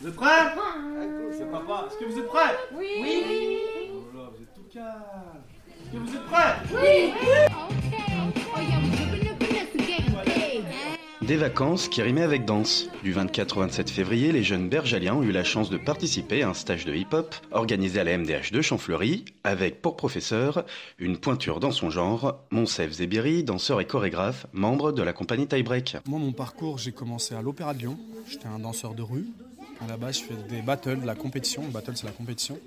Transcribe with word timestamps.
Vous 0.00 0.08
êtes 0.08 0.14
prêts 0.14 0.28
C'est 1.32 1.50
papa. 1.50 1.88
Est-ce 1.88 1.98
que 1.98 2.04
vous 2.12 2.18
êtes 2.18 2.26
prêts 2.26 2.56
Oui. 2.74 2.86
Oui. 3.02 3.58
Oh 3.92 4.16
là, 4.16 4.30
vous 4.36 4.42
êtes 4.42 4.54
tout 4.54 4.66
calme. 4.70 5.02
Est-ce 5.68 5.90
que 5.90 5.96
vous 5.96 6.16
êtes 6.16 6.26
prêts 6.26 6.56
Des 11.22 11.36
vacances 11.36 11.88
qui 11.88 12.02
rimaient 12.02 12.22
avec 12.22 12.44
danse. 12.44 12.88
Du 13.02 13.12
24 13.12 13.56
au 13.56 13.60
27 13.60 13.88
février, 13.90 14.32
les 14.32 14.42
jeunes 14.42 14.68
bergaliens 14.68 15.14
ont 15.14 15.22
eu 15.22 15.32
la 15.32 15.44
chance 15.44 15.70
de 15.70 15.78
participer 15.78 16.42
à 16.42 16.50
un 16.50 16.54
stage 16.54 16.84
de 16.84 16.94
hip-hop 16.94 17.34
organisé 17.50 17.98
à 17.98 18.04
la 18.04 18.18
MDH 18.18 18.52
de 18.52 18.60
Champfleury, 18.60 19.24
avec 19.44 19.80
pour 19.80 19.96
professeur 19.96 20.64
une 20.98 21.16
pointure 21.16 21.58
dans 21.58 21.72
son 21.72 21.88
genre, 21.90 22.44
Monsef 22.50 22.92
Zebiri, 22.92 23.42
danseur 23.44 23.80
et 23.80 23.86
chorégraphe, 23.86 24.46
membre 24.52 24.92
de 24.92 25.02
la 25.02 25.14
compagnie 25.14 25.48
Tie 25.48 25.62
Break. 25.62 25.96
Moi, 26.06 26.20
mon 26.20 26.32
parcours, 26.32 26.78
j'ai 26.78 26.92
commencé 26.92 27.34
à 27.34 27.40
l'Opéra 27.40 27.72
de 27.72 27.78
Lyon. 27.80 27.98
J'étais 28.28 28.46
un 28.46 28.58
danseur 28.58 28.94
de 28.94 29.02
rue. 29.02 29.26
À 29.80 29.86
la 29.86 29.96
base, 29.96 30.18
je 30.18 30.24
fais 30.24 30.34
des 30.48 30.62
battles, 30.62 31.00
de 31.00 31.06
la 31.06 31.14
compétition. 31.14 31.62
Le 31.62 31.70
battle, 31.70 31.92
c'est 31.96 32.06
la 32.06 32.12
compétition. 32.12 32.58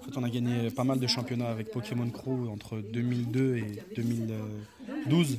En 0.00 0.04
fait, 0.04 0.18
on 0.18 0.22
a 0.22 0.28
gagné 0.28 0.70
pas 0.70 0.84
mal 0.84 0.98
de 0.98 1.06
championnats 1.06 1.48
avec 1.48 1.70
Pokémon 1.70 2.08
Crew 2.10 2.48
entre 2.52 2.78
2002 2.78 3.56
et 3.56 3.82
2012. 3.96 5.38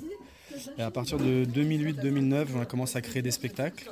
Et 0.78 0.82
à 0.82 0.92
partir 0.92 1.18
de 1.18 1.46
2008-2009, 1.46 2.48
on 2.56 2.62
a 2.62 2.66
commencé 2.66 2.98
à 2.98 3.02
créer 3.02 3.22
des 3.22 3.32
spectacles. 3.32 3.92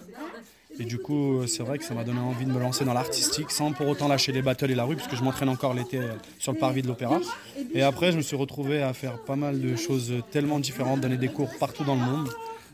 Et 0.79 0.83
du 0.83 0.97
coup, 0.97 1.45
c'est 1.47 1.63
vrai 1.63 1.77
que 1.77 1.83
ça 1.83 1.93
m'a 1.93 2.03
donné 2.03 2.19
envie 2.19 2.45
de 2.45 2.51
me 2.51 2.59
lancer 2.59 2.85
dans 2.85 2.93
l'artistique 2.93 3.49
sans 3.51 3.71
pour 3.71 3.87
autant 3.87 4.07
lâcher 4.07 4.31
les 4.31 4.41
battles 4.41 4.69
et 4.69 4.75
la 4.75 4.83
rue, 4.83 4.95
puisque 4.95 5.15
je 5.15 5.23
m'entraîne 5.23 5.49
encore 5.49 5.73
l'été 5.73 5.99
sur 6.39 6.53
le 6.53 6.59
parvis 6.59 6.81
de 6.81 6.87
l'opéra. 6.87 7.19
Et 7.73 7.81
après, 7.81 8.11
je 8.11 8.17
me 8.17 8.21
suis 8.21 8.35
retrouvé 8.35 8.81
à 8.81 8.93
faire 8.93 9.19
pas 9.23 9.35
mal 9.35 9.59
de 9.61 9.75
choses 9.75 10.13
tellement 10.31 10.59
différentes, 10.59 11.01
donner 11.01 11.17
des 11.17 11.29
cours 11.29 11.49
partout 11.59 11.83
dans 11.83 11.95
le 11.95 12.01
monde. 12.01 12.29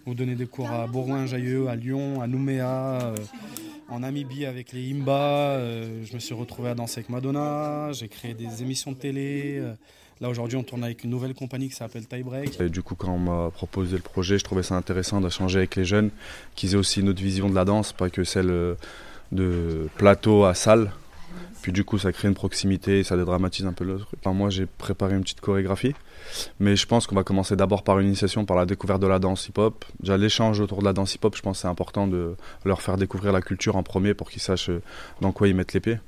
Ou 0.06 0.14
donner 0.14 0.36
des 0.36 0.48
cours 0.48 0.70
à 0.70 0.86
Bourgoin-Jailleux, 0.86 1.70
à 1.70 1.78
Lyon, 1.78 2.22
à 2.22 2.28
Nouméa, 2.28 2.68
euh, 3.04 3.16
en 3.90 4.00
Namibie 4.00 4.46
avec 4.46 4.72
les 4.72 4.92
Imba. 4.92 5.58
euh, 5.58 6.04
je 6.05 6.14
me 6.14 6.20
suis 6.20 6.34
retrouvé 6.34 6.70
à 6.70 6.76
danser 6.76 7.00
avec 7.00 7.10
Madonna. 7.10 7.92
J'ai 7.92 8.08
créé 8.08 8.34
des 8.34 8.62
émissions 8.62 8.92
de 8.92 8.98
télé. 8.98 9.58
euh, 9.59 9.73
Là 10.22 10.30
aujourd'hui, 10.30 10.56
on 10.58 10.64
tourne 10.64 10.84
avec 10.84 11.03
une 11.03 11.09
nouvelle 11.09 11.34
compagnie 11.34 11.67
qui 11.70 11.76
s'appelle 11.76 12.08
Tie 12.08 12.23
Break. 12.23 12.59
Et 12.61 12.70
du 12.70 12.81
coup, 12.81 12.95
quand 12.95 13.11
on 13.11 13.17
m'a 13.20 13.50
proposé 13.52 13.95
le 13.98 14.02
projet, 14.02 14.38
je 14.38 14.44
trouvais 14.44 14.64
ça 14.64 14.76
intéressant 14.76 15.20
d'échanger 15.20 15.58
avec 15.58 15.76
les 15.76 15.86
jeunes, 15.86 16.11
qu'ils 16.56 16.73
aient 16.73 16.78
aussi 16.78 17.02
une 17.02 17.09
autre 17.09 17.22
vision 17.22 17.50
de 17.50 17.56
la 17.56 17.66
danse, 17.66 17.92
pas 17.92 18.09
que 18.09 18.23
celle 18.23 18.50
euh, 18.50 18.76
de 19.31 19.89
plateau 19.98 20.45
à 20.45 20.54
salle. 20.54 20.92
Puis 21.64 21.72
du 21.72 21.86
coup, 21.86 21.97
ça 21.97 22.11
crée 22.11 22.28
une 22.28 22.33
proximité, 22.33 23.06
ça 23.06 23.16
dédramatise 23.16 23.66
un 23.66 23.72
peu 23.72 23.86
le 23.86 23.97
truc. 23.97 24.19
Moi, 24.25 24.50
j'ai 24.50 24.66
préparé 24.66 25.16
une 25.16 25.22
petite 25.22 25.39
chorégraphie, 25.39 25.95
mais 26.59 26.75
je 26.75 26.86
pense 26.86 27.08
qu'on 27.08 27.16
va 27.16 27.23
commencer 27.23 27.55
d'abord 27.55 27.83
par 27.83 28.00
une 28.00 28.08
initiation, 28.08 28.44
par 28.44 28.58
la 28.58 28.66
découverte 28.66 29.02
de 29.02 29.08
la 29.08 29.17
danse 29.17 29.47
hip-hop. 29.47 29.86
Déjà, 30.02 30.17
l'échange 30.17 30.59
autour 30.59 30.80
de 30.80 30.86
la 30.86 30.92
danse 30.92 31.16
hip-hop, 31.16 31.38
je 31.38 31.42
pense 31.42 31.58
que 31.58 31.61
c'est 31.61 31.70
important 31.70 32.05
de 32.05 32.36
leur 32.66 32.81
faire 32.81 32.97
découvrir 32.97 33.31
la 33.31 33.42
culture 33.42 33.78
en 33.78 33.83
premier 33.83 34.14
pour 34.14 34.30
qu'ils 34.30 34.42
sachent 34.42 34.70
euh, 34.70 34.81
dans 35.22 35.31
quoi 35.31 35.47
ils 35.47 35.55
mettent 35.55 35.72
les 35.72 35.80
pieds. 35.80 36.00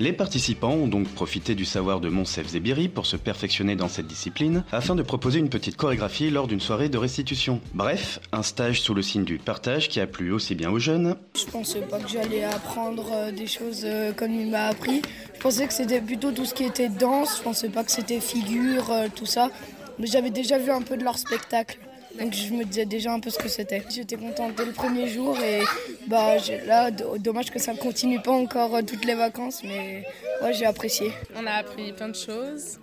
Les 0.00 0.14
participants 0.14 0.72
ont 0.72 0.88
donc 0.88 1.08
profité 1.08 1.54
du 1.54 1.66
savoir 1.66 2.00
de 2.00 2.08
Monsef 2.08 2.48
Zebiri 2.48 2.88
pour 2.88 3.04
se 3.04 3.18
perfectionner 3.18 3.76
dans 3.76 3.88
cette 3.88 4.06
discipline, 4.06 4.64
afin 4.72 4.94
de 4.94 5.02
proposer 5.02 5.40
une 5.40 5.50
petite 5.50 5.76
chorégraphie 5.76 6.30
lors 6.30 6.46
d'une 6.46 6.58
soirée 6.58 6.88
de 6.88 6.96
restitution. 6.96 7.60
Bref, 7.74 8.18
un 8.32 8.42
stage 8.42 8.80
sous 8.80 8.94
le 8.94 9.02
signe 9.02 9.24
du 9.24 9.36
partage 9.36 9.90
qui 9.90 10.00
a 10.00 10.06
plu 10.06 10.32
aussi 10.32 10.54
bien 10.54 10.70
aux 10.70 10.78
jeunes 10.78 11.16
Je 11.36 11.44
pensais 11.44 11.82
pas 11.82 11.98
que 11.98 12.08
j'allais 12.08 12.44
apprendre 12.44 13.10
euh, 13.12 13.30
des 13.30 13.46
choses 13.46 13.82
euh, 13.84 14.12
comme 14.14 14.32
il 14.32 14.48
m'a 14.48 14.68
appris. 14.68 15.02
Je 15.34 15.40
pensais 15.40 15.66
que 15.66 15.74
c'était 15.74 16.00
plutôt 16.00 16.32
tout 16.32 16.46
ce 16.46 16.54
qui 16.54 16.64
était 16.64 16.88
danse. 16.88 17.36
Je 17.36 17.42
pensais 17.42 17.68
pas 17.68 17.84
que 17.84 17.90
c'était 17.90 18.20
figure, 18.20 18.90
euh, 18.90 19.08
tout 19.14 19.26
ça. 19.26 19.50
Mais 19.98 20.06
j'avais 20.06 20.30
déjà 20.30 20.56
vu 20.56 20.70
un 20.70 20.80
peu 20.80 20.96
de 20.96 21.04
leur 21.04 21.18
spectacle. 21.18 21.78
Donc 22.18 22.34
je 22.34 22.52
me 22.52 22.64
disais 22.64 22.86
déjà 22.86 23.12
un 23.12 23.20
peu 23.20 23.30
ce 23.30 23.38
que 23.38 23.48
c'était. 23.48 23.82
J'étais 23.88 24.16
contente 24.16 24.54
dès 24.56 24.64
le 24.64 24.72
premier 24.72 25.08
jour 25.08 25.38
et 25.40 25.62
bah 26.06 26.36
là 26.66 26.90
do- 26.90 27.18
dommage 27.18 27.50
que 27.50 27.58
ça 27.58 27.72
ne 27.72 27.78
continue 27.78 28.20
pas 28.20 28.32
encore 28.32 28.74
euh, 28.74 28.82
toutes 28.82 29.04
les 29.04 29.14
vacances 29.14 29.62
mais 29.64 30.04
ouais 30.42 30.52
j'ai 30.52 30.66
apprécié. 30.66 31.12
On 31.36 31.46
a 31.46 31.52
appris 31.52 31.92
plein 31.92 32.08
de 32.08 32.16
choses 32.16 32.78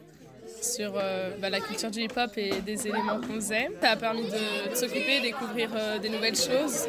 sur 0.61 0.93
euh, 0.95 1.31
bah, 1.39 1.49
la 1.49 1.59
culture 1.59 1.91
du 1.91 2.01
hip-hop 2.01 2.31
et 2.37 2.61
des 2.61 2.87
éléments 2.87 3.19
qu'on 3.21 3.35
faisait. 3.35 3.69
Ça 3.81 3.91
a 3.91 3.95
permis 3.95 4.23
de, 4.23 4.71
de 4.71 4.75
s'occuper, 4.75 5.19
découvrir 5.21 5.69
euh, 5.75 5.99
des 5.99 6.09
nouvelles 6.09 6.35
choses. 6.35 6.87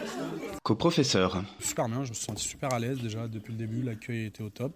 Co-professeur. 0.63 1.43
Super 1.61 1.87
bien, 1.89 2.05
je 2.05 2.11
me 2.11 2.15
suis 2.15 2.25
senti 2.25 2.45
super 2.49 2.73
à 2.73 2.79
l'aise 2.79 2.99
déjà 3.03 3.27
depuis 3.29 3.53
le 3.53 3.59
début, 3.59 3.83
l'accueil 3.83 4.27
était 4.27 4.43
au 4.43 4.49
top. 4.51 4.73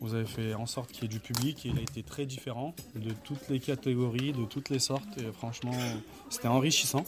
Vous 0.00 0.14
avez 0.14 0.26
fait 0.26 0.54
en 0.54 0.66
sorte 0.66 0.92
qu'il 0.92 1.04
y 1.04 1.06
ait 1.06 1.08
du 1.08 1.20
public 1.20 1.64
et 1.64 1.70
il 1.70 1.78
a 1.78 1.80
été 1.80 2.02
très 2.02 2.26
différent 2.26 2.74
de 2.94 3.12
toutes 3.24 3.48
les 3.48 3.60
catégories, 3.60 4.32
de 4.32 4.44
toutes 4.44 4.68
les 4.68 4.78
sortes 4.78 5.18
et 5.18 5.32
franchement 5.32 5.72
c'était 6.28 6.48
enrichissant. 6.48 7.04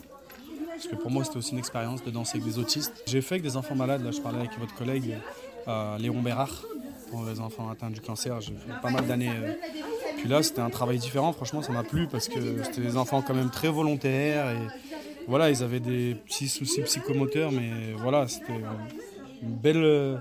Parce 0.69 0.87
que 0.87 0.97
pour 0.97 1.11
moi 1.11 1.25
c'était 1.25 1.37
aussi 1.37 1.53
une 1.53 1.59
expérience 1.59 2.03
de 2.03 2.11
danser 2.11 2.39
avec 2.39 2.51
des 2.51 2.59
autistes. 2.59 3.03
J'ai 3.07 3.21
fait 3.21 3.35
avec 3.35 3.43
des 3.43 3.57
enfants 3.57 3.75
malades, 3.75 4.03
là 4.05 4.11
je 4.11 4.21
parlais 4.21 4.39
avec 4.39 4.59
votre 4.59 4.75
collègue 4.75 5.19
euh, 5.67 5.99
Léon 5.99 6.23
Bérard 6.23 6.63
pour 7.11 7.25
les 7.25 7.41
enfants 7.41 7.69
atteints 7.71 7.91
du 7.91 8.01
cancer, 8.01 8.41
j'ai 8.41 8.53
fait 8.53 8.81
pas 8.83 8.91
mal 8.91 9.07
d'années. 9.07 9.31
euh. 9.31 9.53
Puis 10.19 10.29
là 10.29 10.43
c'était 10.43 10.61
un 10.61 10.71
travail 10.71 10.99
différent, 10.99 11.33
franchement 11.33 11.63
ça 11.63 11.73
m'a 11.73 11.85
plu 11.85 12.07
parce 12.09 12.29
que 12.29 12.63
c'était 12.65 12.81
des 12.81 12.97
enfants 12.97 13.23
quand 13.23 13.35
même 13.35 13.51
très 13.51 13.69
volontaires 13.69 14.51
et 14.51 14.67
voilà 15.27 15.51
ils 15.51 15.63
avaient 15.63 15.81
des 15.81 16.15
petits 16.27 16.49
soucis 16.49 16.81
psychomoteurs 16.83 17.53
mais 17.53 17.93
voilà 17.99 18.27
c'était 18.29 18.61
une 19.43 19.55
belle, 19.57 20.21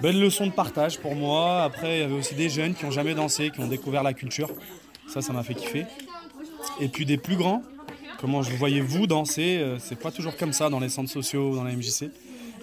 belle 0.00 0.20
leçon 0.20 0.46
de 0.46 0.52
partage 0.52 0.98
pour 0.98 1.14
moi. 1.14 1.62
Après, 1.62 1.98
il 1.98 2.00
y 2.00 2.04
avait 2.04 2.14
aussi 2.14 2.34
des 2.34 2.48
jeunes 2.48 2.74
qui 2.74 2.84
n'ont 2.84 2.90
jamais 2.90 3.14
dansé, 3.14 3.50
qui 3.50 3.60
ont 3.60 3.68
découvert 3.68 4.02
la 4.02 4.14
culture. 4.14 4.50
Ça, 5.08 5.20
ça 5.20 5.32
m'a 5.32 5.42
fait 5.42 5.54
kiffer. 5.54 5.86
Et 6.80 6.88
puis 6.88 7.04
des 7.04 7.18
plus 7.18 7.36
grands, 7.36 7.62
comment 8.20 8.42
je 8.42 8.54
voyais 8.54 8.80
vous 8.80 9.06
danser, 9.06 9.58
euh, 9.58 9.78
c'est 9.78 9.98
pas 9.98 10.10
toujours 10.10 10.36
comme 10.36 10.52
ça 10.52 10.68
dans 10.68 10.80
les 10.80 10.88
centres 10.88 11.10
sociaux 11.10 11.50
ou 11.50 11.56
dans 11.56 11.64
la 11.64 11.72
MJC. 11.72 12.10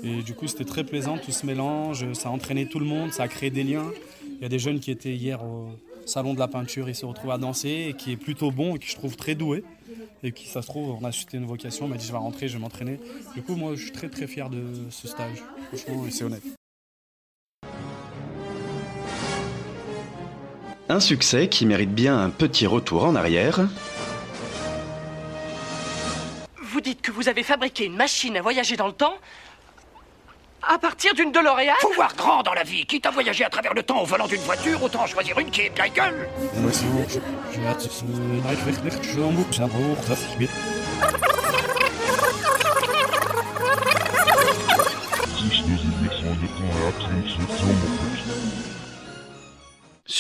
Et 0.04 0.22
du 0.22 0.34
coup, 0.34 0.48
c'était 0.48 0.66
très 0.66 0.84
plaisant, 0.84 1.18
tout 1.18 1.32
ce 1.32 1.46
mélange, 1.46 2.06
ça 2.14 2.30
a 2.30 2.32
entraîné 2.32 2.68
tout 2.68 2.80
le 2.80 2.86
monde, 2.86 3.12
ça 3.12 3.24
a 3.24 3.28
créé 3.28 3.50
des 3.50 3.64
liens. 3.64 3.92
Il 4.24 4.44
y 4.44 4.46
a 4.46 4.50
des 4.50 4.60
jeunes 4.60 4.80
qui 4.80 4.92
étaient 4.92 5.16
hier 5.16 5.44
au 5.44 5.70
salon 6.06 6.34
de 6.34 6.40
la 6.40 6.48
peinture, 6.48 6.88
ils 6.88 6.96
se 6.96 7.06
retrouvent 7.06 7.32
à 7.32 7.38
danser, 7.38 7.88
et 7.90 7.94
qui 7.94 8.12
est 8.12 8.18
plutôt 8.18 8.52
bon, 8.52 8.76
et 8.76 8.80
qui 8.80 8.90
je 8.90 8.96
trouve 8.96 9.16
très 9.16 9.34
doué. 9.34 9.64
Et 10.24 10.32
qui, 10.32 10.48
ça 10.48 10.62
se 10.62 10.68
trouve, 10.68 10.96
on 11.00 11.06
a 11.06 11.12
suscité 11.12 11.38
une 11.38 11.46
vocation, 11.46 11.86
on 11.86 11.90
m'a 11.90 11.98
dit 11.98 12.06
je 12.06 12.12
vais 12.12 12.18
rentrer, 12.18 12.48
je 12.48 12.54
vais 12.54 12.60
m'entraîner. 12.60 13.00
Du 13.36 13.42
coup, 13.42 13.56
moi, 13.56 13.76
je 13.76 13.84
suis 13.84 13.92
très 13.92 14.10
très 14.10 14.28
fier 14.28 14.50
de 14.50 14.62
ce 14.90 15.08
stage. 15.08 15.44
Franchement, 15.74 16.06
et 16.08 16.12
c'est 16.12 16.24
honnête. 16.24 16.44
Un 20.90 21.02
succès 21.02 21.50
qui 21.50 21.66
mérite 21.66 21.94
bien 21.94 22.18
un 22.18 22.30
petit 22.30 22.66
retour 22.66 23.04
en 23.04 23.16
arrière. 23.16 23.60
Vous 26.62 26.80
dites 26.80 27.02
que 27.02 27.12
vous 27.12 27.28
avez 27.28 27.44
fabriqué 27.44 27.86
une 27.86 27.96
machine 27.96 28.38
à 28.38 28.42
voyager 28.42 28.78
dans 28.78 28.88
le 28.88 28.94
temps 28.94 29.16
à 30.70 30.78
partir 30.78 31.14
d'une 31.14 31.32
DeLorean 31.32 31.74
Faut 31.80 31.94
voir 31.94 32.16
grand 32.16 32.44
dans 32.44 32.54
la 32.54 32.64
vie. 32.64 32.86
Quitte 32.86 33.06
à 33.06 33.12
voyager 33.12 33.44
à 33.46 33.50
travers 33.50 33.74
le 33.74 33.84
temps 33.84 34.02
au 34.02 34.06
volant 34.06 34.28
d'une 34.28 34.42
voiture, 34.42 34.82
autant 34.84 35.06
choisir 35.06 35.38
une 35.40 35.50
qui 35.50 35.62
est 35.62 35.70
bien 35.70 35.88
gueule. 35.90 36.28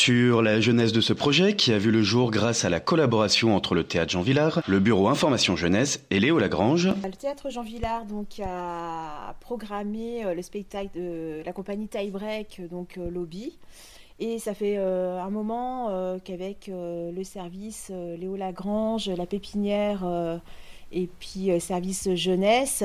Sur 0.07 0.41
la 0.41 0.61
jeunesse 0.61 0.93
de 0.93 1.01
ce 1.01 1.11
projet, 1.11 1.57
qui 1.57 1.73
a 1.73 1.77
vu 1.77 1.91
le 1.91 2.01
jour 2.01 2.31
grâce 2.31 2.63
à 2.63 2.69
la 2.69 2.79
collaboration 2.79 3.57
entre 3.57 3.75
le 3.75 3.83
théâtre 3.83 4.13
Jean 4.13 4.21
Villard, 4.21 4.61
le 4.65 4.79
bureau 4.79 5.09
Information 5.09 5.57
Jeunesse 5.57 6.01
et 6.11 6.21
Léo 6.21 6.39
Lagrange, 6.39 6.87
Le 7.03 7.11
théâtre 7.11 7.49
Jean 7.49 7.61
Villard 7.61 8.05
donc, 8.05 8.39
a 8.41 9.35
programmé 9.41 10.23
euh, 10.23 10.33
le 10.33 10.41
spectacle 10.41 10.91
de 10.95 11.41
la 11.45 11.51
compagnie 11.51 11.89
Tie 11.89 12.09
Break, 12.09 12.61
euh, 12.61 12.69
donc 12.69 12.97
euh, 12.97 13.11
Lobby. 13.11 13.57
Et 14.21 14.39
ça 14.39 14.53
fait 14.53 14.77
un 14.77 15.29
moment 15.29 16.17
qu'avec 16.23 16.71
le 16.73 17.23
service 17.23 17.91
Léo 18.17 18.35
Lagrange, 18.35 19.09
la 19.09 19.25
pépinière 19.27 20.03
et 20.91 21.07
puis 21.19 21.51
service 21.59 22.09
jeunesse 22.15 22.83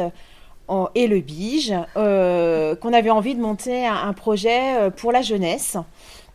et 0.95 1.07
le 1.07 1.21
Bige, 1.21 1.73
qu'on 1.95 2.93
avait 2.93 3.09
envie 3.09 3.35
de 3.35 3.41
monter 3.41 3.87
un, 3.87 4.13
projet 4.13 4.91
pour 4.95 5.11
la 5.11 5.23
jeunesse. 5.23 5.79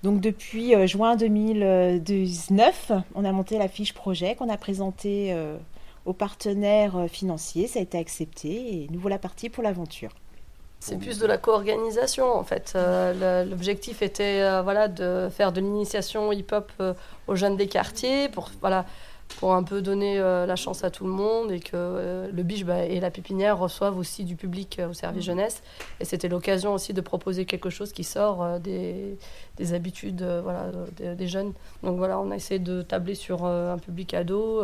Donc 0.03 0.21
depuis 0.21 0.75
euh, 0.75 0.85
juin 0.85 1.15
2019, 1.15 2.91
on 3.15 3.25
a 3.25 3.31
monté 3.31 3.57
la 3.57 3.67
fiche 3.67 3.94
projet 3.94 4.35
qu'on 4.35 4.49
a 4.49 4.57
présentée 4.57 5.33
euh, 5.33 5.57
aux 6.05 6.13
partenaires 6.13 6.97
euh, 6.97 7.07
financiers. 7.07 7.67
Ça 7.67 7.79
a 7.79 7.81
été 7.81 7.97
accepté 7.97 8.49
et 8.49 8.88
nous 8.91 8.99
voilà 8.99 9.17
partis 9.17 9.49
pour 9.49 9.63
l'aventure. 9.63 10.11
C'est 10.79 10.99
plus 10.99 11.17
de 11.17 11.25
la 11.25 11.39
co-organisation 11.39 12.31
en 12.31 12.44
fait. 12.44 12.77
L'objectif 13.49 14.03
était 14.03 14.61
voilà, 14.61 14.88
de 14.88 15.27
faire 15.31 15.51
de 15.51 15.59
l'initiation 15.59 16.31
hip-hop 16.31 16.71
aux 17.27 17.35
jeunes 17.35 17.57
des 17.57 17.67
quartiers 17.67 18.29
pour 18.29 18.51
voilà, 18.61 18.85
pour 19.39 19.53
un 19.53 19.63
peu 19.63 19.81
donner 19.81 20.18
la 20.19 20.56
chance 20.56 20.83
à 20.83 20.89
tout 20.89 21.03
le 21.03 21.12
monde 21.12 21.51
et 21.51 21.59
que 21.59 22.29
le 22.31 22.44
biche 22.44 22.65
bah, 22.65 22.85
et 22.85 23.00
la 23.00 23.12
pépinière 23.12 23.59
reçoivent 23.59 23.97
aussi 23.97 24.24
du 24.24 24.35
public 24.35 24.81
au 24.89 24.94
service 24.94 25.25
jeunesse. 25.25 25.62
Et 26.00 26.06
c'était 26.06 26.27
l'occasion 26.27 26.74
aussi 26.74 26.94
de 26.94 27.01
proposer 27.01 27.45
quelque 27.45 27.69
chose 27.69 27.94
qui 27.94 28.03
sort 28.03 28.59
des, 28.59 29.18
des, 29.57 29.74
habitudes 29.74 30.24
voilà, 30.44 30.71
des, 30.95 31.13
des, 31.13 31.27
jeunes. 31.27 31.53
Donc 31.83 31.97
voilà, 31.97 32.19
on 32.19 32.31
a 32.31 32.35
essayé 32.35 32.59
de 32.59 32.81
tabler 32.81 33.15
sur 33.15 33.45
un 33.45 33.77
public 33.77 34.13
ado 34.13 34.63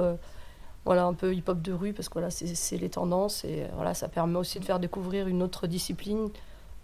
voilà, 0.86 1.06
un 1.06 1.13
peu 1.13 1.33
hip-hop 1.33 1.62
de 1.62 1.71
rue, 1.71 1.94
parce 1.94 2.09
que 2.09 2.13
voilà, 2.13 2.30
c'est 2.30 2.77
les 2.77 2.89
tendances. 2.89 3.45
Et 3.45 3.66
voilà, 3.75 3.94
ça 3.94 4.09
permet 4.09 4.38
aussi 4.38 4.59
de 4.59 4.66
faire 4.66 4.80
découvrir 4.80 5.27
une 5.27 5.42
autre 5.42 5.68
discipline 5.68 6.30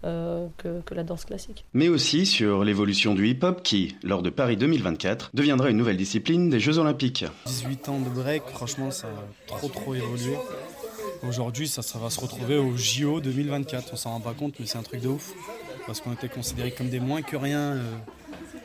euh, 0.02 0.46
que, 0.56 0.80
que, 0.80 0.94
la 0.94 1.02
danse 1.02 1.26
classique. 1.26 1.66
Mais 1.74 1.88
aussi 1.88 2.24
sur 2.24 2.64
l'évolution 2.64 3.14
du 3.14 3.28
hip-hop 3.28 3.62
qui, 3.62 3.96
lors 4.02 4.22
de 4.22 4.30
Paris 4.30 4.56
2024, 4.56 5.30
deviendra 5.34 5.68
une 5.68 5.76
nouvelle 5.76 5.98
discipline 5.98 6.48
des 6.48 6.58
Jeux 6.58 6.78
Olympiques. 6.78 7.26
18 7.44 7.88
ans 7.90 8.00
de 8.00 8.08
break, 8.08 8.44
franchement, 8.48 8.90
ça 8.90 9.08
a 9.08 9.46
trop 9.46 9.68
trop 9.68 9.94
évolué. 9.94 10.36
Aujourd'hui, 11.28 11.68
ça, 11.68 11.82
ça 11.82 11.98
va 11.98 12.08
se 12.08 12.18
retrouver 12.18 12.56
au 12.56 12.76
JO 12.78 13.20
2024. 13.20 13.90
On 13.92 13.96
s'en 13.96 14.10
rend 14.12 14.20
pas 14.20 14.32
compte, 14.32 14.54
mais 14.58 14.64
c'est 14.64 14.78
un 14.78 14.82
truc 14.82 15.02
de 15.02 15.08
ouf. 15.08 15.34
Parce 15.86 16.00
qu'on 16.00 16.14
était 16.14 16.30
considérés 16.30 16.70
comme 16.70 16.88
des 16.88 17.00
moins 17.00 17.20
que 17.20 17.36
rien. 17.36 17.58
Euh, 17.58 17.82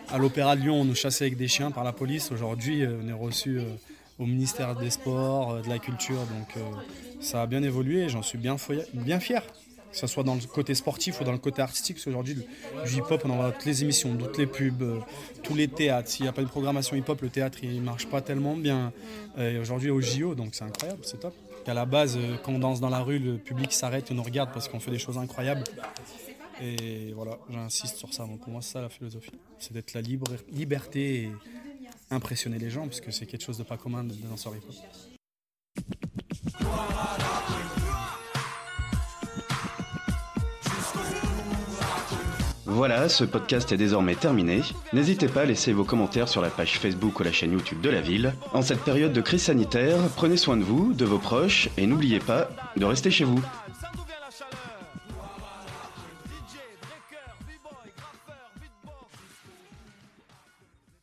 à 0.09 0.17
l'Opéra 0.17 0.55
de 0.55 0.61
Lyon, 0.61 0.81
on 0.81 0.85
nous 0.85 0.95
chassait 0.95 1.25
avec 1.25 1.37
des 1.37 1.49
chiens 1.49 1.71
par 1.71 1.83
la 1.83 1.91
police. 1.91 2.31
Aujourd'hui, 2.31 2.83
euh, 2.83 2.97
on 3.03 3.09
est 3.09 3.13
reçu 3.13 3.59
au 4.19 4.25
ministère 4.25 4.75
des 4.77 4.89
Sports, 4.89 5.61
de 5.61 5.67
la 5.67 5.79
Culture. 5.79 6.15
Donc 6.15 6.63
ça 7.19 7.41
a 7.41 7.45
bien 7.45 7.61
évolué 7.61 8.03
et 8.03 8.09
j'en 8.09 8.21
suis 8.21 8.37
bien, 8.37 8.55
bien 8.93 9.19
fier. 9.19 9.43
Que 9.95 10.01
ce 10.01 10.07
soit 10.07 10.23
dans 10.23 10.35
le 10.35 10.41
côté 10.41 10.75
sportif 10.75 11.21
ou 11.21 11.23
dans 11.23 11.31
le 11.31 11.37
côté 11.37 11.61
artistique, 11.61 11.95
parce 11.95 12.03
qu'aujourd'hui, 12.03 12.35
du 12.35 12.97
hip-hop, 12.97 13.21
on 13.23 13.29
en 13.29 13.37
voit 13.37 13.51
toutes 13.53 13.63
les 13.63 13.81
émissions, 13.81 14.13
toutes 14.17 14.37
les 14.37 14.45
pubs, 14.45 14.81
euh, 14.81 14.99
tous 15.41 15.55
les 15.55 15.69
théâtres. 15.69 16.09
S'il 16.09 16.23
n'y 16.23 16.27
a 16.27 16.33
pas 16.33 16.41
de 16.41 16.49
programmation 16.49 16.97
hip-hop, 16.97 17.21
le 17.21 17.29
théâtre, 17.29 17.59
il 17.63 17.81
marche 17.81 18.05
pas 18.07 18.19
tellement 18.19 18.57
bien. 18.57 18.91
Et 19.37 19.57
aujourd'hui, 19.57 19.91
au 19.91 20.01
JO, 20.01 20.35
donc 20.35 20.53
c'est 20.53 20.65
incroyable, 20.65 20.99
c'est 21.03 21.21
top. 21.21 21.33
À 21.65 21.73
la 21.73 21.85
base, 21.85 22.19
quand 22.43 22.51
on 22.51 22.59
danse 22.59 22.81
dans 22.81 22.89
la 22.89 22.99
rue, 22.99 23.19
le 23.19 23.37
public 23.37 23.71
s'arrête 23.71 24.11
et 24.11 24.13
nous 24.13 24.21
regarde 24.21 24.51
parce 24.51 24.67
qu'on 24.67 24.81
fait 24.81 24.91
des 24.91 24.99
choses 24.99 25.17
incroyables. 25.17 25.63
Et 26.61 27.13
voilà, 27.13 27.37
j'insiste 27.49 27.95
sur 27.95 28.13
ça. 28.13 28.25
Donc 28.25 28.41
pour 28.41 28.49
moi, 28.49 28.61
c'est 28.61 28.73
ça 28.73 28.81
la 28.81 28.89
philosophie. 28.89 29.31
C'est 29.59 29.71
d'être 29.71 29.93
la 29.93 30.01
libre, 30.01 30.27
liberté 30.51 31.23
et 31.23 31.31
impressionner 32.11 32.59
les 32.59 32.69
gens, 32.69 32.85
puisque 32.85 33.13
c'est 33.13 33.25
quelque 33.25 33.43
chose 33.43 33.57
de 33.57 33.63
pas 33.63 33.77
commun 33.77 34.03
de, 34.03 34.13
de 34.13 34.27
danseur 34.27 34.53
hip-hop. 34.55 34.75
Voilà, 42.75 43.07
ce 43.07 43.23
podcast 43.23 43.71
est 43.71 43.77
désormais 43.77 44.15
terminé. 44.15 44.61
N'hésitez 44.91 45.29
pas 45.29 45.43
à 45.43 45.45
laisser 45.45 45.71
vos 45.71 45.85
commentaires 45.85 46.27
sur 46.27 46.41
la 46.41 46.49
page 46.49 46.77
Facebook 46.77 47.17
ou 47.17 47.23
la 47.23 47.31
chaîne 47.31 47.53
YouTube 47.53 47.79
de 47.79 47.89
la 47.89 48.01
ville. 48.01 48.33
En 48.51 48.61
cette 48.61 48.81
période 48.81 49.13
de 49.13 49.21
crise 49.21 49.43
sanitaire, 49.43 49.95
prenez 50.17 50.35
soin 50.35 50.57
de 50.57 50.63
vous, 50.63 50.93
de 50.93 51.05
vos 51.05 51.17
proches 51.17 51.69
et 51.77 51.87
n'oubliez 51.87 52.19
pas 52.19 52.49
de 52.75 52.83
rester 52.83 53.11
chez 53.11 53.23
vous. 53.23 53.41